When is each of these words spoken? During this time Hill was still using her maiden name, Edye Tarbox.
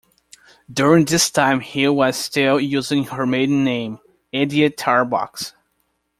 During 0.73 1.05
this 1.05 1.29
time 1.29 1.59
Hill 1.59 1.95
was 1.95 2.17
still 2.17 2.59
using 2.59 3.03
her 3.03 3.27
maiden 3.27 3.63
name, 3.63 3.99
Edye 4.33 4.75
Tarbox. 4.75 5.53